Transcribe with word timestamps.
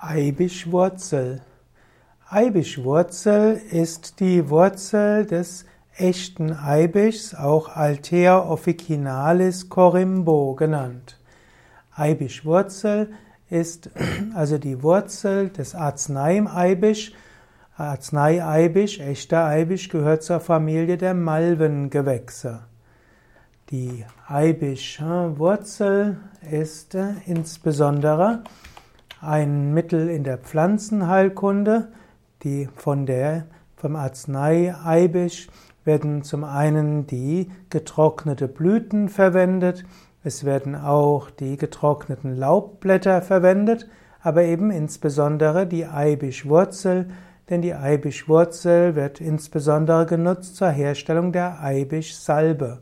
Eibischwurzel. 0.00 1.40
Eibischwurzel 2.30 3.60
ist 3.72 4.20
die 4.20 4.48
Wurzel 4.48 5.26
des 5.26 5.64
echten 5.96 6.52
Eibischs, 6.52 7.34
auch 7.34 7.74
Altea 7.74 8.38
officinalis 8.38 9.68
corimbo 9.68 10.54
genannt. 10.54 11.18
Eibischwurzel 11.96 13.10
ist 13.50 13.90
also 14.36 14.58
die 14.58 14.84
Wurzel 14.84 15.48
des 15.48 15.74
Arzneieibisch. 15.74 17.12
Arzneieibisch, 17.76 19.00
echter 19.00 19.46
Eibisch, 19.46 19.88
gehört 19.88 20.22
zur 20.22 20.38
Familie 20.38 20.96
der 20.96 21.14
Malvengewächse. 21.14 22.60
Die 23.70 24.04
Eibischwurzel 24.28 26.18
ist 26.48 26.96
insbesondere 27.26 28.44
ein 29.20 29.74
Mittel 29.74 30.08
in 30.08 30.24
der 30.24 30.38
Pflanzenheilkunde, 30.38 31.88
die 32.42 32.68
von 32.74 33.06
der 33.06 33.46
vom 33.76 33.96
Arznei 33.96 34.74
Eibisch 34.84 35.48
werden 35.84 36.22
zum 36.22 36.44
einen 36.44 37.06
die 37.06 37.50
getrocknete 37.70 38.48
Blüten 38.48 39.08
verwendet, 39.08 39.84
es 40.24 40.44
werden 40.44 40.74
auch 40.74 41.30
die 41.30 41.56
getrockneten 41.56 42.36
Laubblätter 42.36 43.22
verwendet, 43.22 43.88
aber 44.20 44.42
eben 44.42 44.70
insbesondere 44.70 45.66
die 45.66 45.86
Eibischwurzel, 45.86 47.08
denn 47.48 47.62
die 47.62 47.74
Eibischwurzel 47.74 48.94
wird 48.94 49.20
insbesondere 49.20 50.06
genutzt 50.06 50.56
zur 50.56 50.68
Herstellung 50.68 51.32
der 51.32 51.62
Eibischsalbe. 51.62 52.80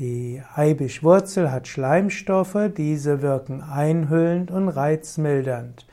Die 0.00 0.42
Eibischwurzel 0.54 1.52
hat 1.52 1.68
Schleimstoffe, 1.68 2.70
diese 2.74 3.20
wirken 3.20 3.60
einhüllend 3.60 4.50
und 4.50 4.70
reizmildernd. 4.70 5.84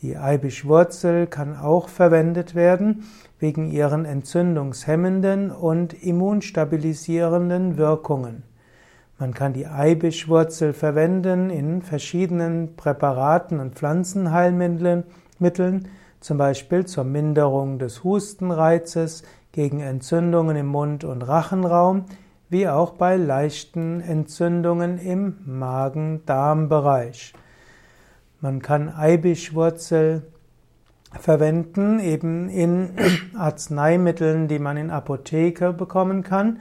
Die 0.00 0.16
Eibischwurzel 0.16 1.26
kann 1.26 1.54
auch 1.54 1.90
verwendet 1.90 2.54
werden 2.54 3.04
wegen 3.38 3.70
ihren 3.70 4.06
entzündungshemmenden 4.06 5.50
und 5.50 5.92
immunstabilisierenden 5.92 7.76
Wirkungen. 7.76 8.44
Man 9.18 9.34
kann 9.34 9.52
die 9.52 9.66
Eibischwurzel 9.66 10.72
verwenden 10.72 11.50
in 11.50 11.82
verschiedenen 11.82 12.76
Präparaten 12.76 13.60
und 13.60 13.74
Pflanzenheilmitteln, 13.74 15.04
zum 16.20 16.38
Beispiel 16.38 16.86
zur 16.86 17.04
Minderung 17.04 17.78
des 17.78 18.04
Hustenreizes, 18.04 19.22
gegen 19.52 19.80
Entzündungen 19.80 20.56
im 20.56 20.68
Mund- 20.68 21.04
und 21.04 21.20
Rachenraum, 21.20 22.06
wie 22.50 22.68
auch 22.68 22.92
bei 22.92 23.16
leichten 23.16 24.00
Entzündungen 24.00 24.98
im 24.98 25.36
Magen-Darm-Bereich. 25.44 27.34
Man 28.40 28.62
kann 28.62 28.88
Eibischwurzel 28.88 30.22
verwenden, 31.18 31.98
eben 32.00 32.48
in 32.48 32.90
Arzneimitteln, 33.36 34.48
die 34.48 34.58
man 34.58 34.76
in 34.76 34.90
Apotheke 34.90 35.72
bekommen 35.72 36.22
kann. 36.22 36.60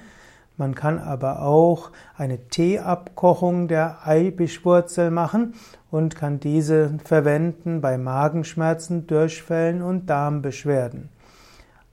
Man 0.58 0.74
kann 0.74 0.98
aber 0.98 1.44
auch 1.44 1.92
eine 2.18 2.48
Teeabkochung 2.48 3.68
der 3.68 4.08
Eibischwurzel 4.08 5.12
machen 5.12 5.54
und 5.92 6.16
kann 6.16 6.40
diese 6.40 6.98
verwenden 7.04 7.80
bei 7.80 7.98
Magenschmerzen, 7.98 9.06
Durchfällen 9.06 9.84
und 9.84 10.10
Darmbeschwerden. 10.10 11.10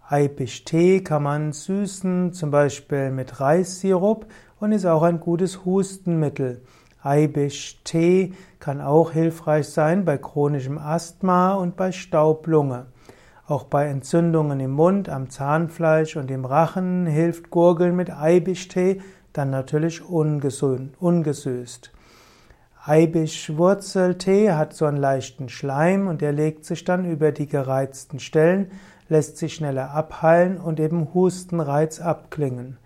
Eibisch-Tee 0.07 1.03
kann 1.03 1.23
man 1.23 1.53
süßen, 1.53 2.35
zum 2.35 2.51
Beispiel 2.51 3.11
mit 3.11 3.41
Reissirup 3.41 4.27
und 4.61 4.73
ist 4.73 4.85
auch 4.85 5.03
ein 5.03 5.19
gutes 5.19 5.65
Hustenmittel. 5.65 6.61
Eibisch-Tee 7.03 8.35
kann 8.61 8.83
auch 8.83 9.13
hilfreich 9.13 9.69
sein 9.69 10.05
bei 10.05 10.19
chronischem 10.19 10.77
Asthma 10.77 11.55
und 11.55 11.77
bei 11.77 11.91
Staublunge. 11.91 12.87
Auch 13.47 13.65
bei 13.65 13.87
Entzündungen 13.87 14.61
im 14.61 14.73
Mund, 14.73 15.09
am 15.09 15.31
Zahnfleisch 15.31 16.17
und 16.17 16.31
im 16.31 16.45
Rachen 16.45 17.07
hilft 17.07 17.51
Gurgeln 17.51 17.97
mit 17.97 18.11
Eibisch-Tee, 18.11 19.01
dann 19.33 19.49
natürlich 19.51 20.03
ungesüßt. 20.03 21.93
Eibischwurzeltee 22.87 24.53
hat 24.53 24.75
so 24.75 24.85
einen 24.85 24.99
leichten 24.99 25.49
Schleim 25.49 26.07
und 26.07 26.21
der 26.21 26.33
legt 26.33 26.67
sich 26.67 26.85
dann 26.85 27.11
über 27.11 27.33
die 27.33 27.47
gereizten 27.47 28.19
Stellen, 28.19 28.71
lässt 29.15 29.39
sich 29.39 29.55
schneller 29.55 29.93
abheilen 29.93 30.59
und 30.59 30.81
eben 30.81 31.15
Hustenreiz 31.15 32.01
abklingen. 32.01 32.79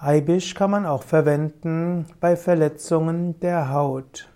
Eibisch 0.00 0.56
kann 0.56 0.72
man 0.72 0.84
auch 0.84 1.04
verwenden 1.04 2.06
bei 2.18 2.34
Verletzungen 2.34 3.38
der 3.38 3.72
Haut. 3.72 4.28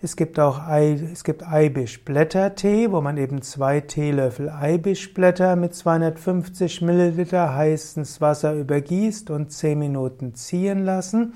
Es 0.00 0.14
gibt 0.14 0.38
auch 0.38 0.68
Ei, 0.68 0.92
es 1.12 1.24
gibt 1.24 1.44
Eibischblättertee, 1.44 2.92
wo 2.92 3.00
man 3.00 3.16
eben 3.16 3.42
zwei 3.42 3.80
Teelöffel 3.80 4.48
Eibischblätter 4.48 5.56
mit 5.56 5.74
250 5.74 6.80
Milliliter 6.80 7.52
heißes 7.52 8.20
Wasser 8.20 8.54
übergießt 8.54 9.30
und 9.30 9.50
10 9.50 9.80
Minuten 9.80 10.34
ziehen 10.36 10.84
lassen. 10.84 11.34